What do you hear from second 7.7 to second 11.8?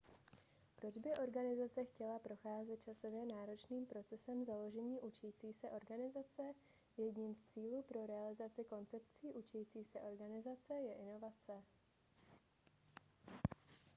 pro realizaci koncepcí učící se organizace je inovace